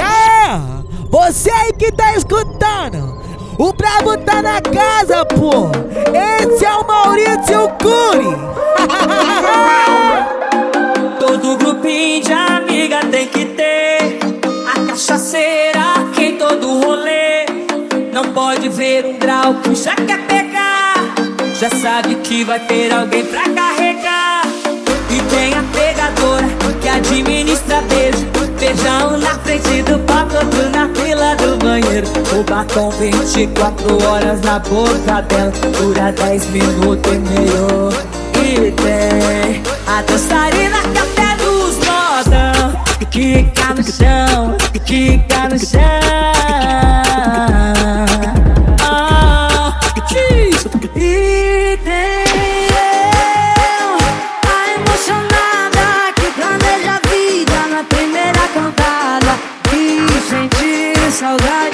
[0.00, 0.60] Aí,
[1.10, 3.20] você aí que tá escutando,
[3.58, 5.70] o brabo tá na casa, pô.
[6.12, 8.36] Esse é o Maurício Cury.
[11.18, 14.18] Todo grupinho de amiga tem que ter
[14.66, 15.80] a cachaceira
[16.14, 17.46] que em todo rolê.
[18.12, 20.94] Não pode ver um grau que já quer pegar.
[21.58, 24.42] Já sabe que vai ter alguém pra carregar.
[25.10, 26.46] E tem a pegadora
[26.80, 28.45] que administra beijo.
[28.58, 32.06] Beijão na frente do pacote na fila do banheiro.
[32.32, 35.52] O batom 24 horas na boca dela.
[35.78, 37.90] Dura 10 minutos e meio.
[38.34, 41.76] E tem a dançarina que até dos.
[42.98, 45.80] Que quica no chão, quica no chão.
[61.26, 61.65] how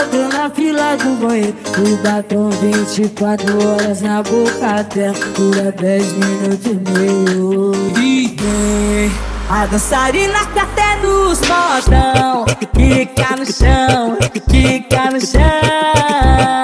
[0.00, 1.56] pagote na fila do banheiro.
[1.78, 5.14] O batom 24 horas na boca dela.
[5.36, 7.72] Dura 10 minutos e meio.
[7.98, 9.12] E tem
[9.50, 12.46] a dançarina que até nos mostram.
[12.74, 16.59] Fica no chão, fica no chão.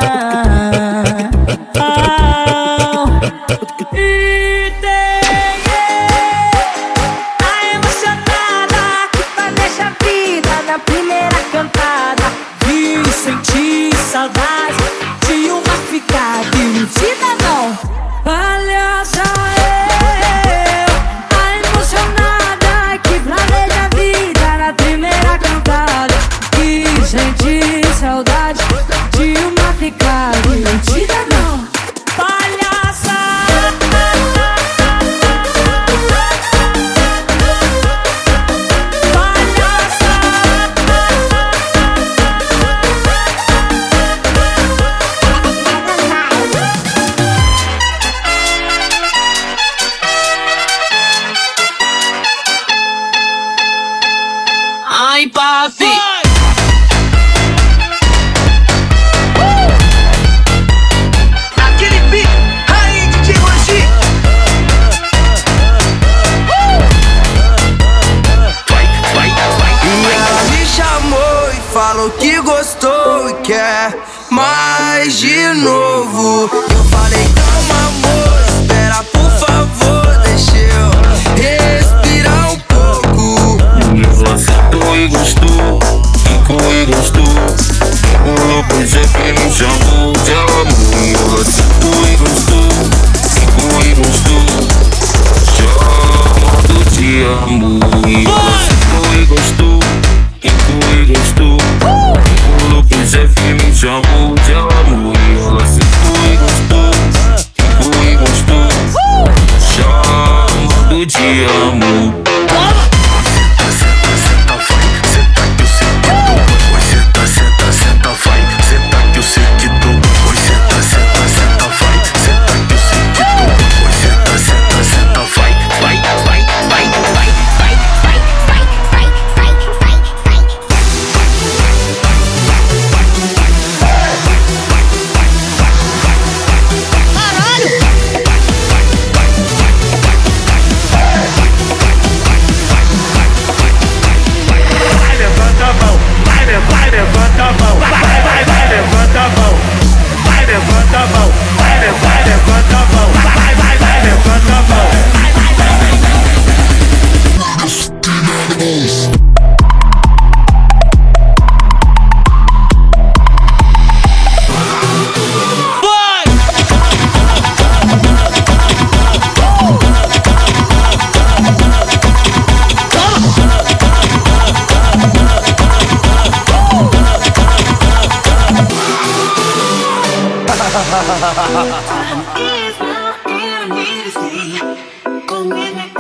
[184.22, 185.95] me.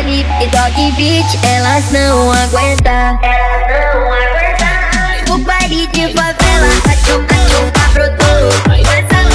[0.00, 3.20] Dani e toque Beat, elas não aguentam.
[3.22, 5.34] Elas não aguentam.
[5.34, 8.48] O baile de favela, a tchuca tchuca brotou.
[8.66, 9.29] Mas a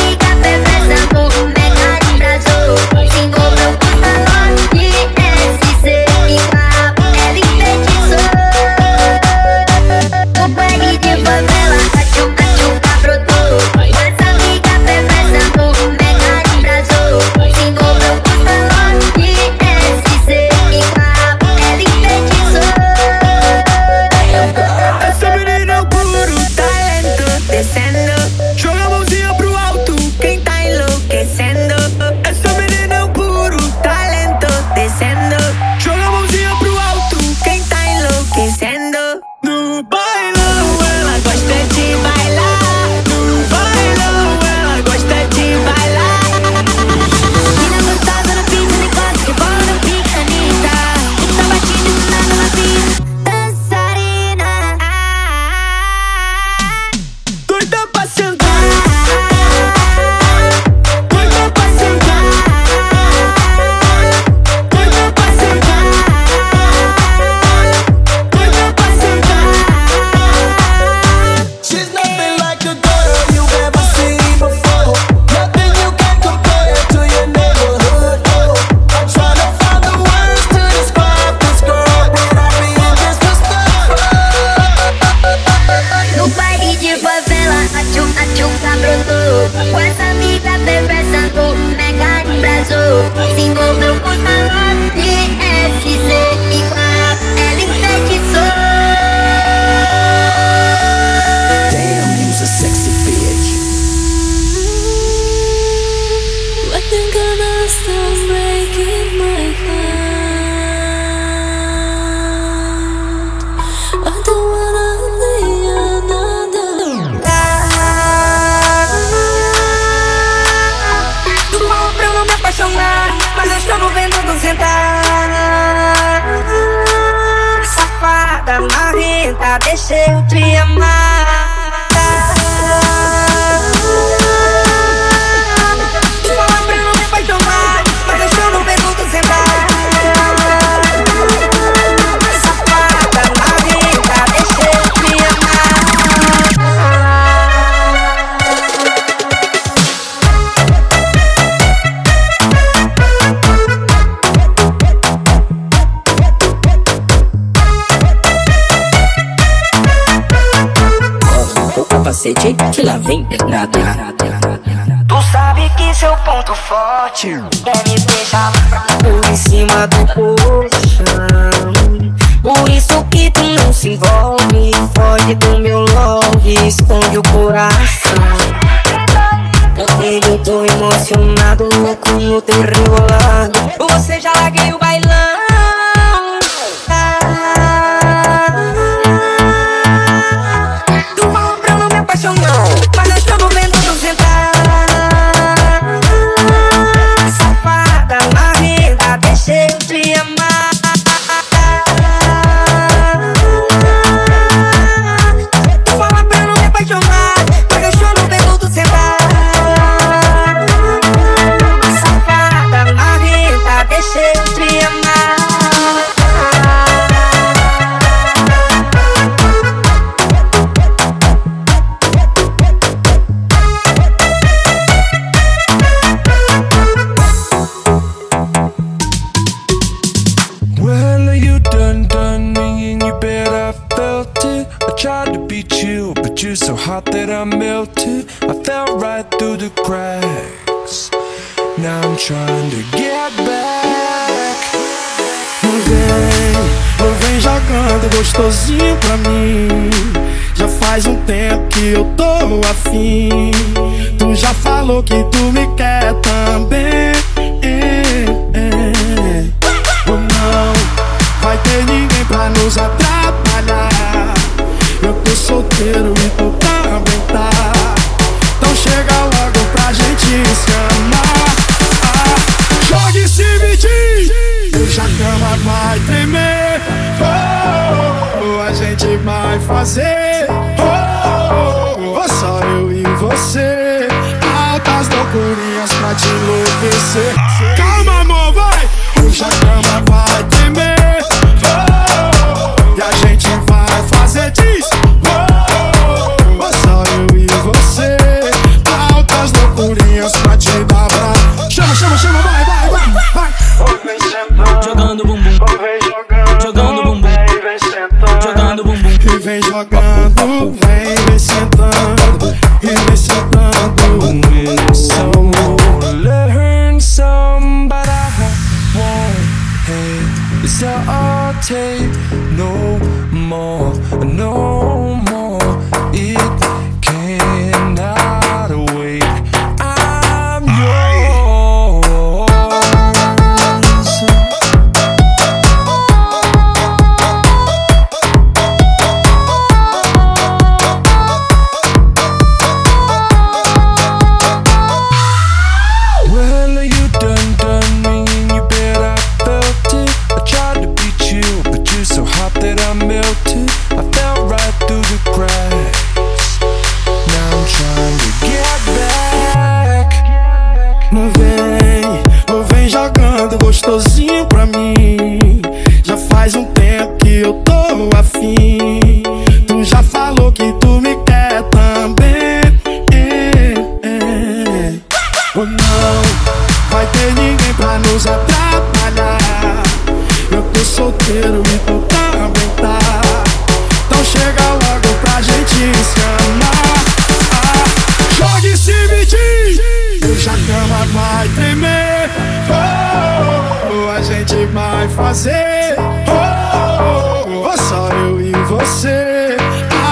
[395.15, 395.95] fazer.
[395.97, 399.57] Oh, oh, oh, oh, só eu e você.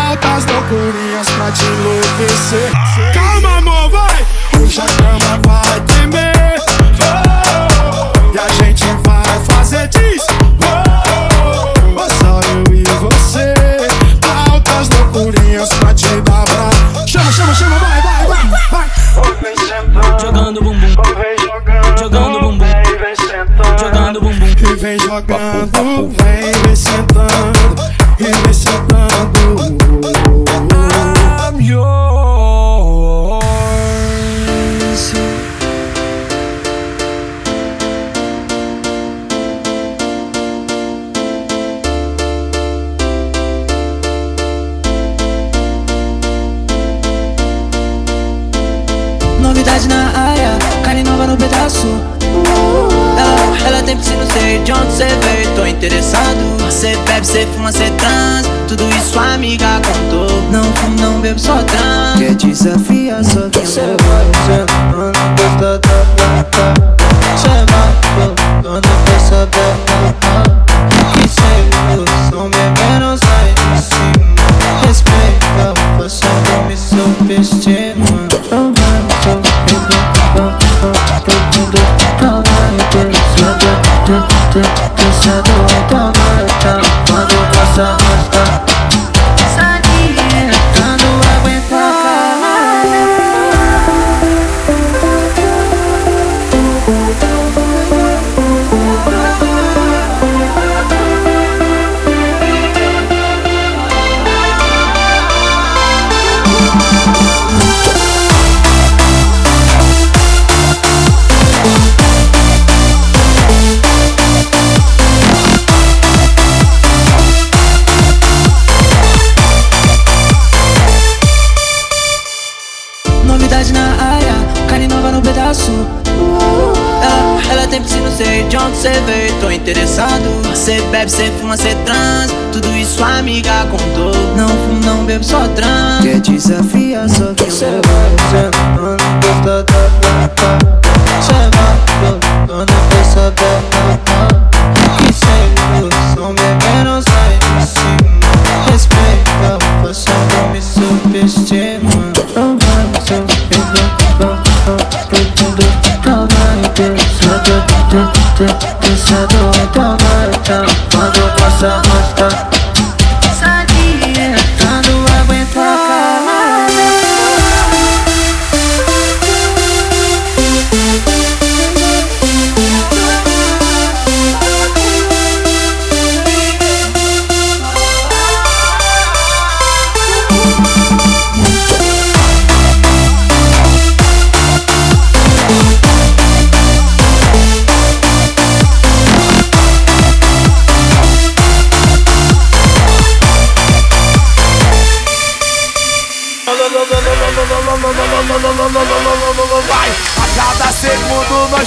[0.09, 3.32] Altas loucurinhas pra te enlouquecer.
[25.13, 27.75] jogando, vem me sentando,
[28.19, 29.72] e me sentando.
[62.65, 62.92] yourself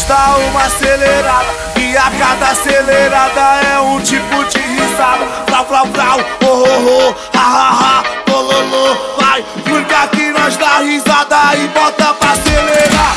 [0.06, 3.40] dá uma acelerada E a cada acelerada
[3.74, 5.26] é um tipo de risada.
[5.46, 10.78] Flau, flau, flau, oh, oh, oh, ha, ha, ha, bololô Vai, porque que nós dá
[10.78, 13.16] risada e bota pra acelerar.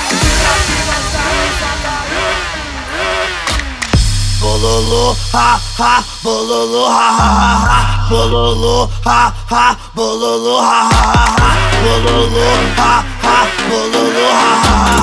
[4.39, 8.07] Bololô, ha, ha, bololô, ha, ha, ha, ha.
[8.09, 11.59] Bololô, ha, ha, bololô, ha, ha, ha.
[11.83, 13.05] Bololô, ha,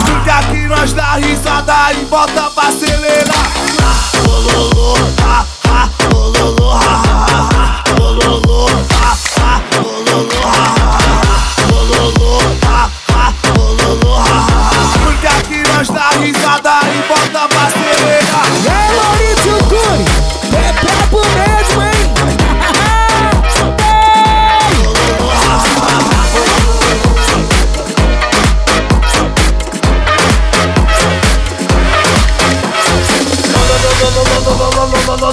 [0.05, 3.47] Porque aqui nós dá risada e bota pra acelerar.
[5.23, 6.57] Ha, ha, ha, ha,
[15.05, 17.56] Porque aqui nós dá risada e bota pra
[35.27, 35.33] A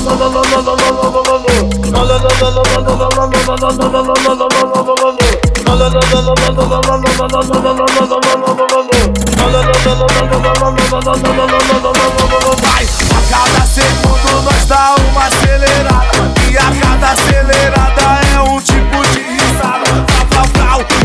[13.29, 18.01] cada segundo nós dá uma acelerada E a cada acelerada
[18.33, 20.05] é um tipo de risada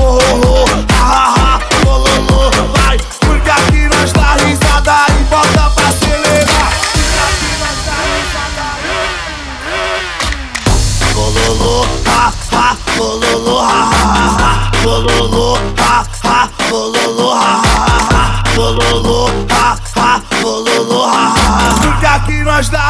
[0.01, 2.78] oh, oh, oh, ha, ha, ha, bololô Vai, porque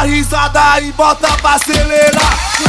[0.03, 2.68] risada e bota pra acelerar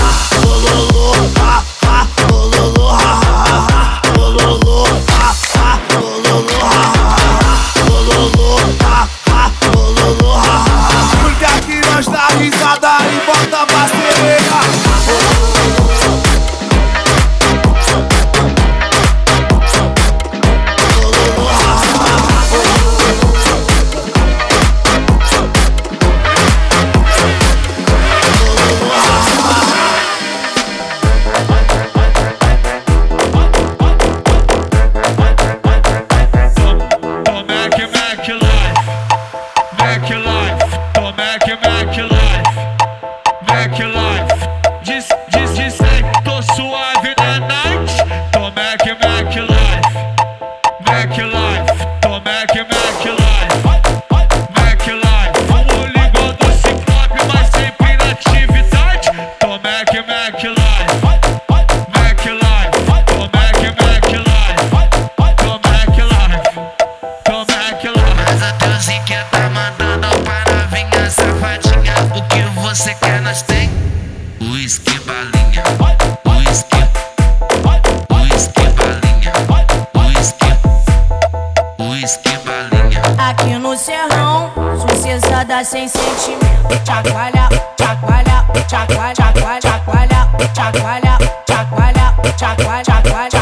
[83.30, 86.84] aqui no serrão, sucessada sem sentimento.
[86.84, 93.38] Chacoalha, chacoalha, chacoalha, chacoalha, chacoalha, chacoalha, chacoalha, chacoalha, chacoalha,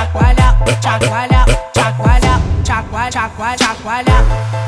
[0.82, 2.40] chacoalha, chacoalha,
[2.72, 4.67] chacoalha, chacoalha, chacoalha.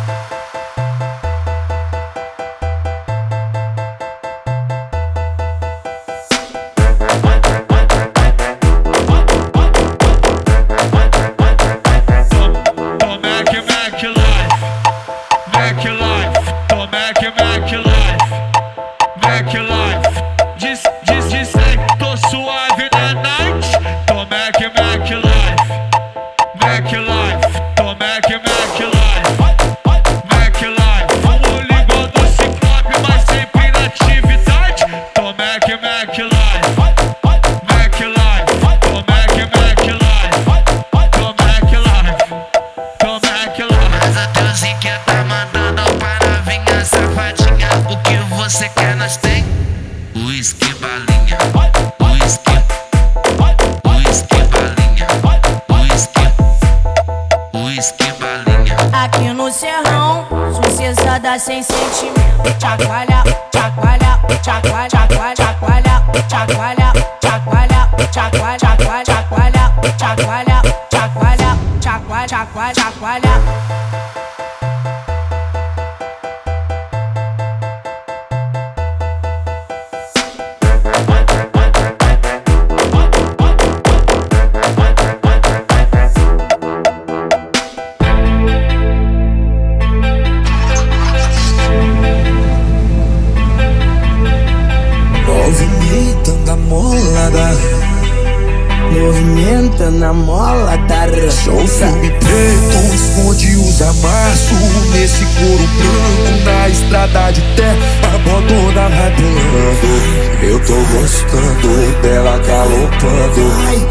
[110.66, 113.40] Tô gostando dela galopando.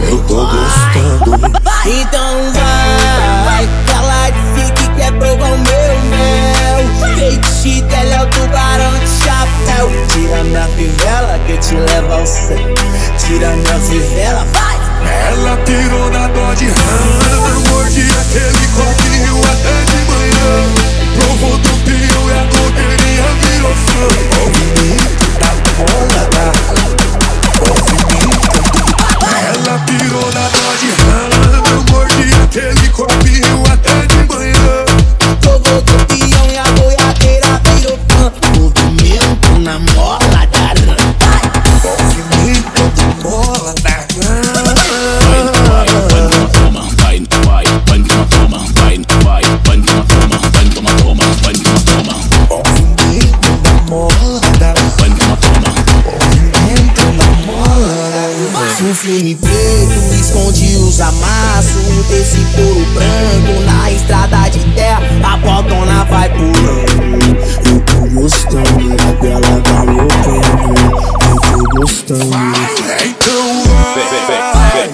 [0.02, 1.60] Eu tô gostando.
[1.86, 2.54] Então
[3.46, 6.60] vai Ela disse que é quer provar o meu mel
[7.16, 9.92] Feitiço dela é o tubarão de chapéu.
[10.08, 12.58] Tira minha fivela que te leva ao céu.
[13.18, 14.78] Tira minha fivela, vai.
[15.28, 17.09] Ela tirou da dó de rama.
[72.16, 73.64] Vai, então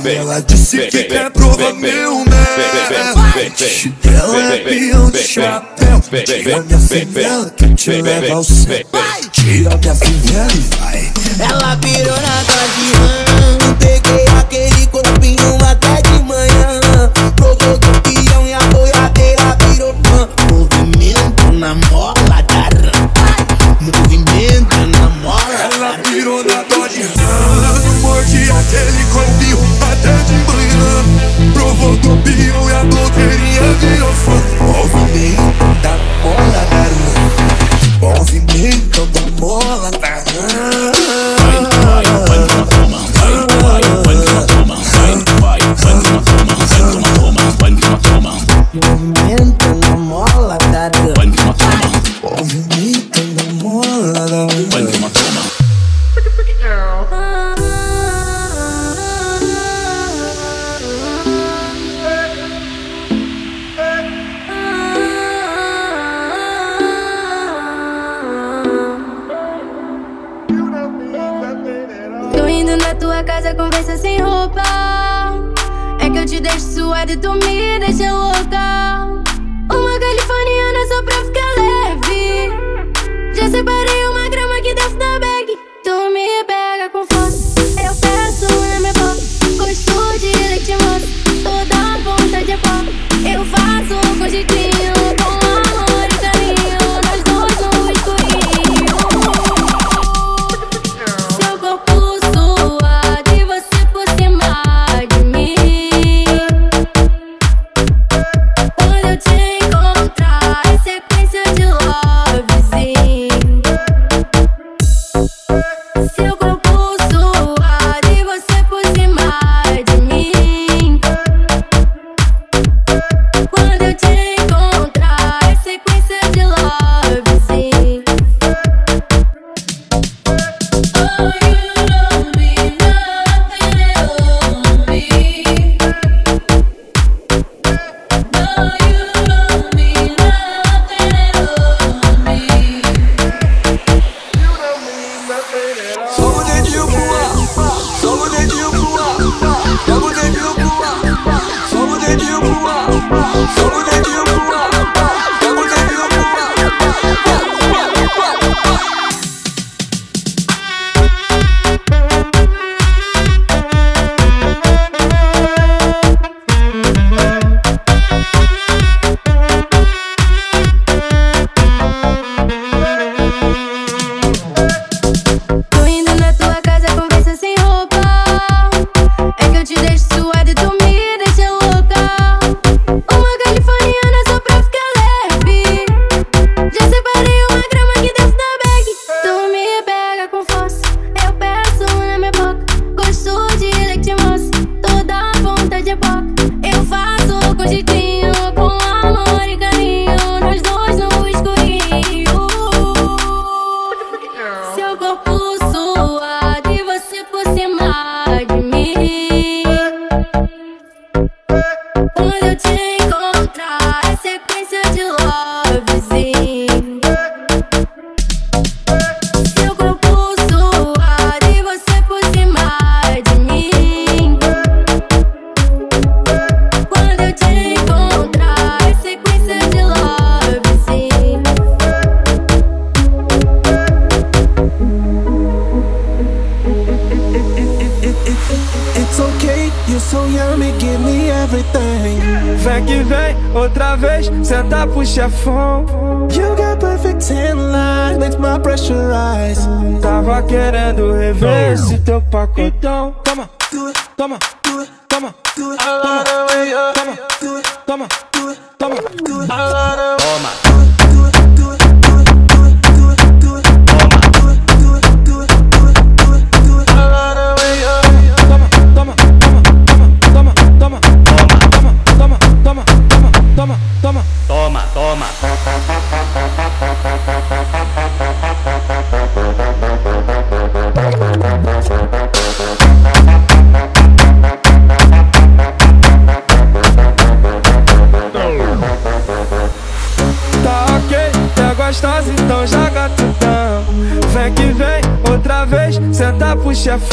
[0.03, 0.15] vai.
[0.17, 3.93] Ela disse que quer provar meu mete.
[4.03, 6.01] Ela é peão de chapéu.
[6.25, 8.85] Tira minha fivela que eu te levo ao céu.
[9.31, 11.13] Tira minha fivela e vai.
[11.39, 14.24] Ela virou na casa de rã, peguei.
[28.71, 29.24] τελικό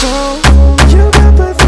[0.02, 0.36] control.
[0.90, 1.61] You got the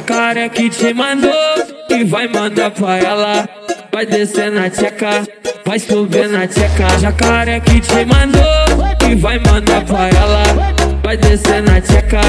[0.00, 0.10] vai.
[0.10, 1.32] Jacaré que te mandou
[1.90, 3.48] e vai mandar pra ela.
[3.92, 5.26] Vai descer na tcheca,
[5.66, 6.98] vai subir na tcheca.
[6.98, 8.42] Jacaré que te mandou
[9.08, 10.42] e vai mandar pra ela.
[11.02, 12.20] Vai descer na tcheca,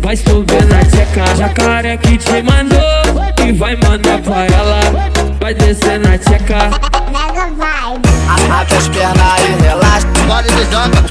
[0.00, 1.36] vai subir na tcheca.
[1.36, 4.80] Jacaré que te mandou e vai mandar pra ela.
[5.40, 6.70] Vai descer na tcheca.
[8.50, 10.06] Abre as pernas e relaxa.
[10.26, 11.04] Pode de joga.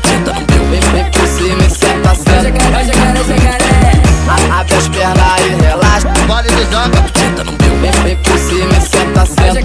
[0.69, 4.04] Vem, vem por cima e senta, senta.
[4.27, 6.13] Abre as pernas e relaxa.
[6.27, 6.99] Pode de joga.
[7.81, 9.59] Vem, vem por cima e senta, senta.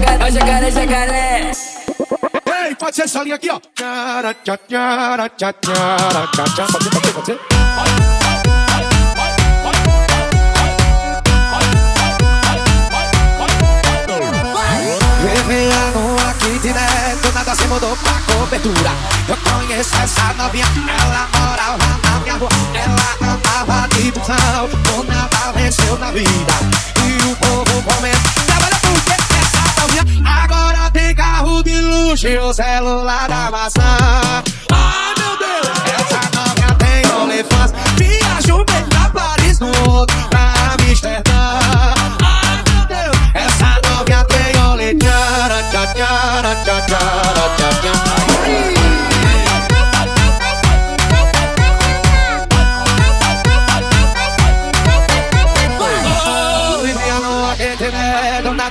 [2.67, 3.59] Ei, pode ser essa linha aqui, ó.
[3.75, 6.65] Tchara, tchá, tchara, tchá, tchara, tchá, tchá.
[6.71, 7.39] Pode ser, pode ser, pode ser.
[15.21, 15.70] Direto, nada se
[17.71, 18.91] mudou pra cobertura.
[19.29, 22.49] Eu conheço essa novinha, ela morava na minha rua.
[22.73, 26.53] Ela andava de busão, do nada venceu na vida.
[26.97, 30.03] E o povo comenta, trabalha porque essa novinha
[30.43, 34.43] agora tem carro de luxo e o celular da maçã.
[34.73, 42.20] Ai meu Deus, essa novinha tem OnlyFans, viaja bem pra Paris no outro pra Amsterdã.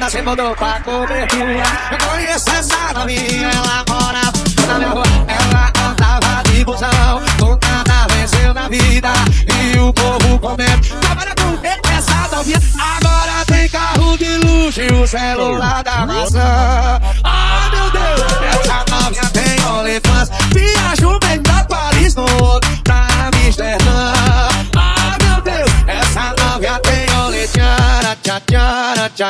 [0.01, 1.63] Nada se mudou pra cobertura.
[1.91, 4.33] Eu conheço essa novinha, ela mora
[4.67, 5.05] na minha rua.
[5.27, 9.13] Ela andava de busão, do nada na vida.
[9.49, 12.61] E o povo comenta, trabalha com essa novinha.
[12.79, 16.80] Agora tem carro de luxo e o celular da maçã.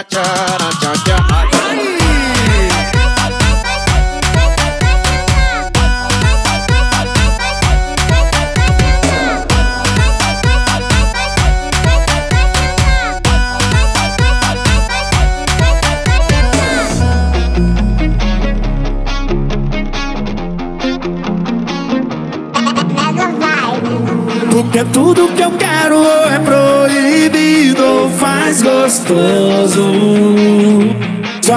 [0.04, 1.49] Tchara, tchá, tchara, tchá,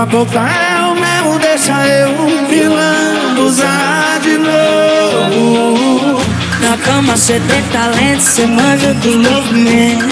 [0.03, 6.21] É o mesmo, deixa eu vilando usar de novo.
[6.59, 10.05] Na cama cê tem talento, cê manja do movimento.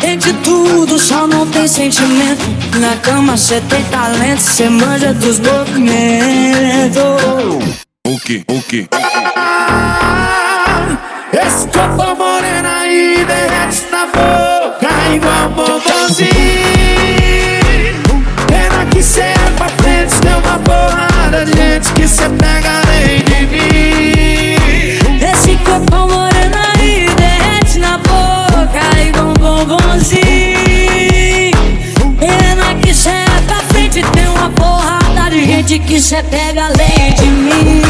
[0.00, 2.42] Tem de tudo, só não tem sentimento.
[2.80, 7.02] Na cama cê tem talento, cê manja dos movimentos.
[8.06, 8.88] O que, o que?
[11.32, 16.77] Esse corpo moreno aí derrete na boca igual bombonzinho.
[35.68, 37.82] De que cê pega além de mim.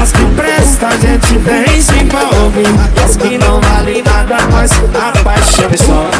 [0.00, 2.62] As que presta, a gente vem se envolve.
[3.04, 6.10] As que não vale nada, nós a paixão e só.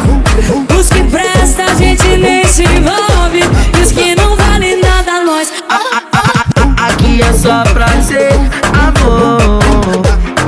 [0.77, 3.39] Os que presta a gente nem se envolve
[3.77, 5.53] E os que não valem nada nós
[6.85, 8.33] Aqui é só prazer,
[8.73, 9.61] amor.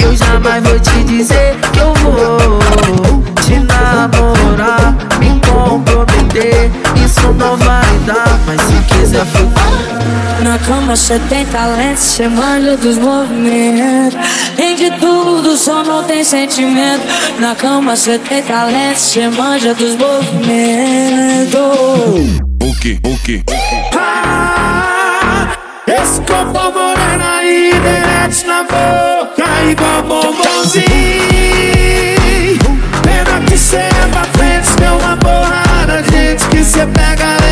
[0.03, 6.69] Eu jamais vou te dizer que eu vou te namorar, me comprometer.
[7.05, 9.56] Isso não vai dar, mas se quiser ficar
[10.47, 14.17] na cama cê tem talento, cê manja dos movimentos.
[14.55, 17.05] Tem de tudo, só não tem sentimento.
[17.39, 21.59] Na cama cê tem talento, cê manja dos movimentos.
[22.63, 23.43] O que, o que?
[23.93, 25.49] Ah,
[25.85, 30.87] esse copo morena aí, derrete na boca igual bombonzinho.
[33.03, 37.46] Pena que cê é pra frente, deu uma porrada, gente, que cê pega.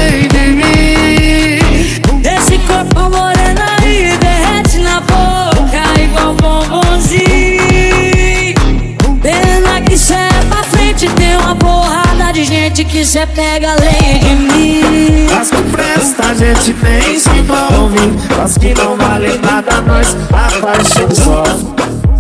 [12.76, 15.28] Que quiser, pega além de mim.
[15.40, 17.98] As que presta, a gente nem se envolve.
[18.44, 21.66] As que não valem nada, nós apaixonamos.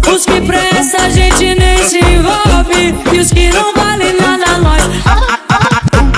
[0.07, 2.95] Os que presta, a gente nem se envolve.
[3.13, 4.81] E os que não valem nada, nós.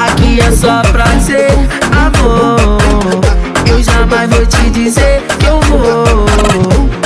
[0.05, 1.49] Aqui é só prazer,
[1.91, 3.19] amor.
[3.67, 6.27] Eu jamais vou te dizer que eu vou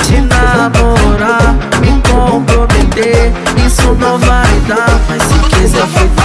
[0.02, 3.32] te namorar, me comprometer.
[3.66, 6.21] Isso não vai dar, mas se quiser, fica.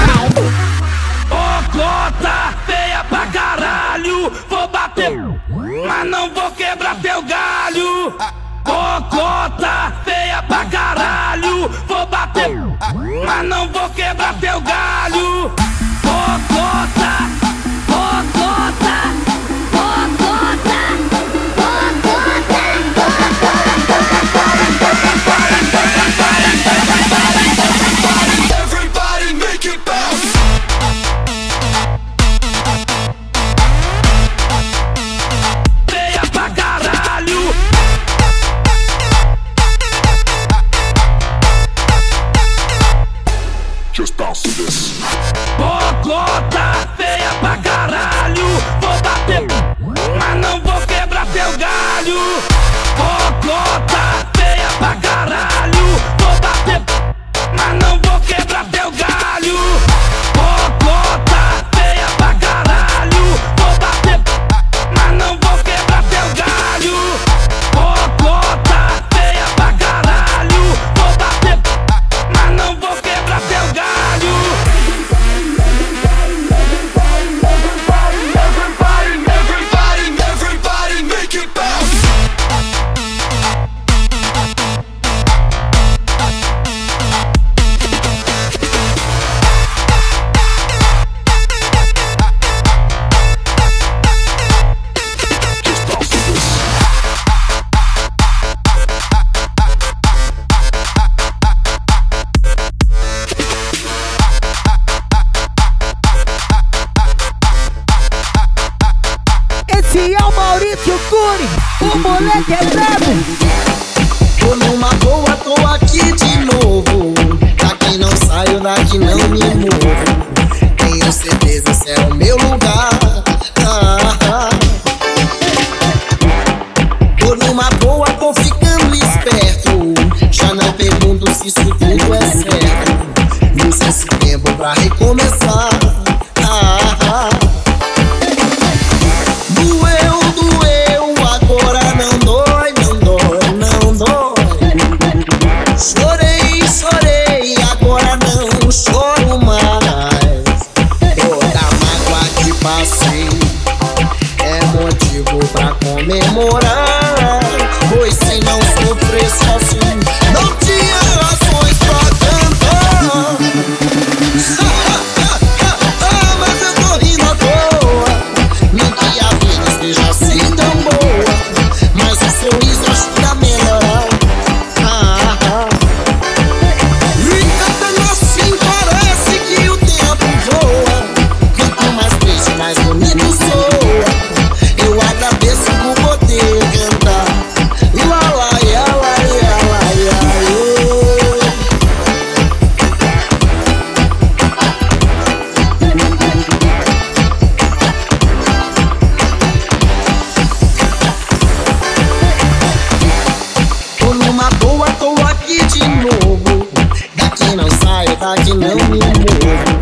[204.85, 206.67] eu tô aqui de novo.
[207.15, 209.77] Daqui não saio, daqui não me movo.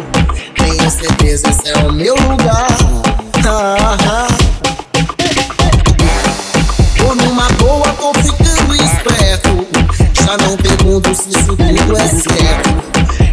[0.56, 2.68] Tenho certeza, esse é o meu lugar.
[3.48, 4.28] Ah, ah, ah.
[6.98, 9.68] Tô numa boa, tô ficando esperto.
[10.14, 12.70] Já não pergunto se isso tudo é certo.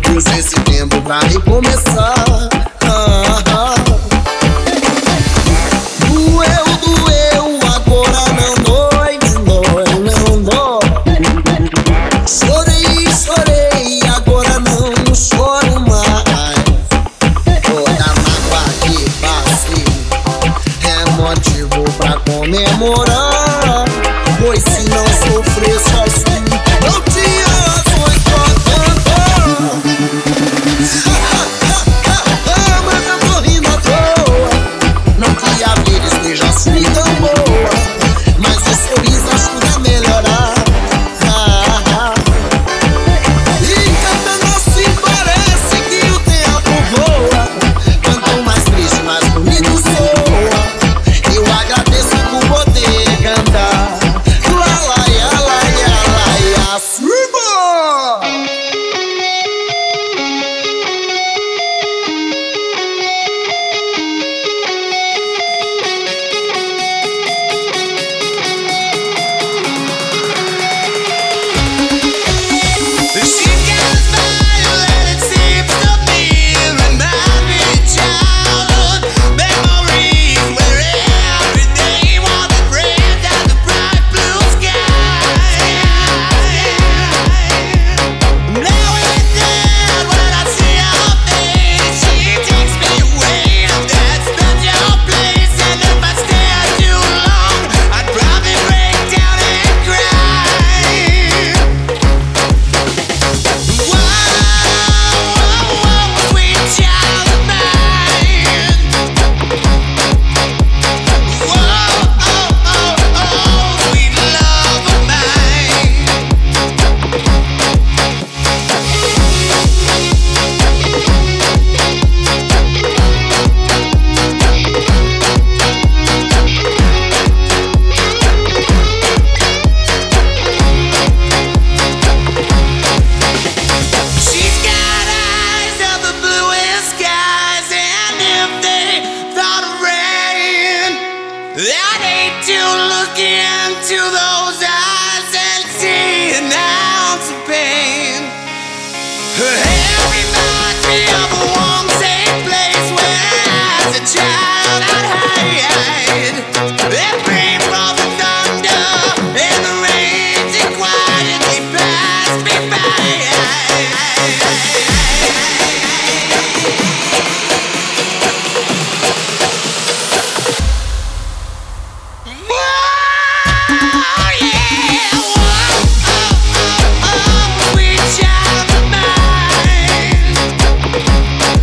[0.05, 2.32] Pois esse tempo pra recomeçar.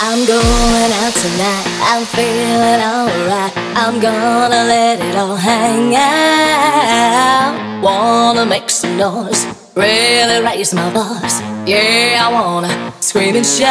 [0.00, 1.66] I'm going out tonight.
[1.82, 3.52] I'm feeling alright.
[3.74, 7.82] I'm gonna let it all hang out.
[7.82, 9.44] Wanna make some noise,
[9.74, 11.40] really raise my voice.
[11.66, 13.66] Yeah, I wanna scream and shout.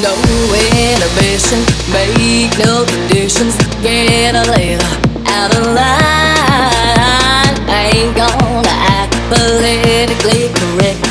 [0.00, 0.14] No
[0.62, 3.56] inhibition, make no conditions.
[3.82, 4.86] Get a little
[5.26, 7.56] out of line.
[7.66, 11.02] I ain't gonna act politically correct.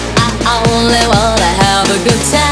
[0.47, 2.44] I only wanna have a good time.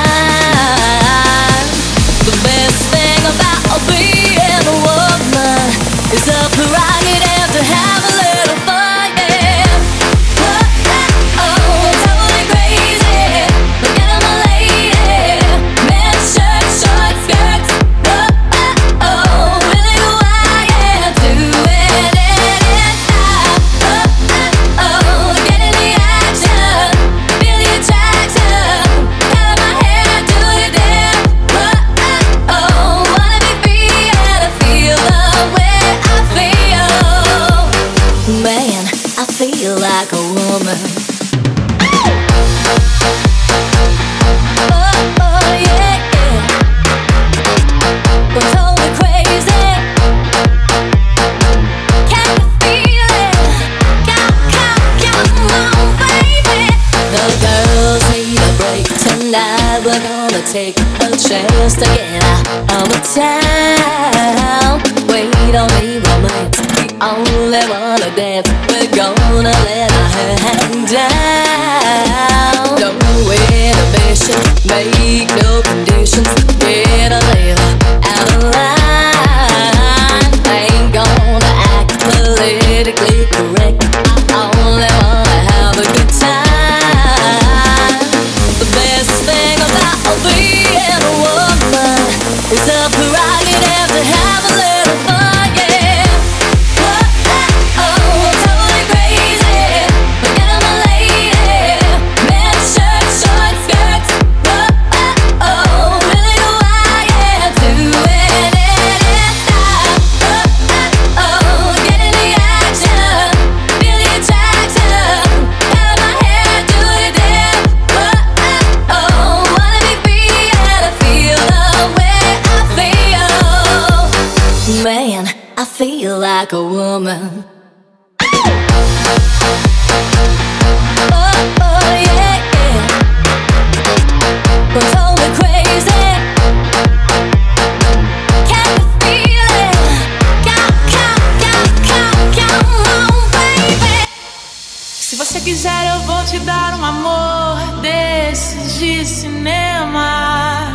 [145.44, 150.68] Quiser, eu vou te dar um amor desses de cinema.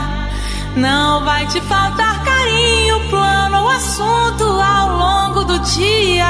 [0.77, 6.27] Não vai te faltar carinho, plano ou assunto ao longo do dia.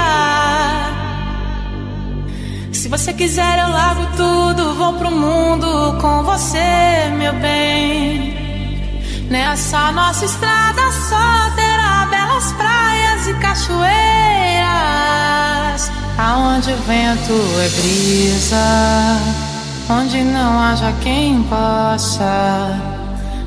[2.72, 8.38] Se você quiser, eu largo tudo, vou pro mundo com você, meu bem.
[9.28, 15.27] Nessa nossa estrada só terá belas praias e cachoeiras.
[16.18, 18.56] Aonde o vento é brisa,
[19.88, 22.76] onde não haja quem possa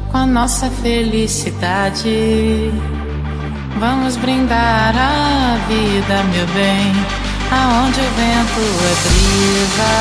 [0.10, 2.72] com a nossa felicidade.
[3.78, 6.94] Vamos brindar a vida, meu bem,
[7.52, 9.92] aonde o vento é brisa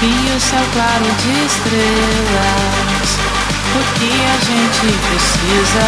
[0.00, 3.10] e o céu claro de estrelas.
[3.74, 5.86] O que a gente precisa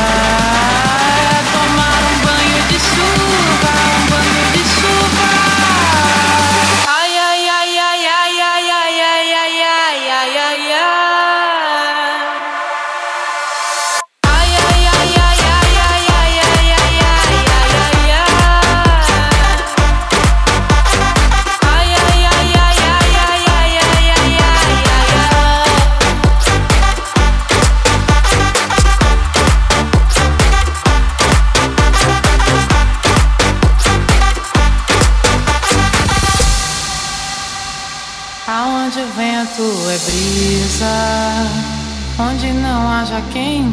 [1.26, 5.19] é tomar um banho de chuva, um banho de chuva.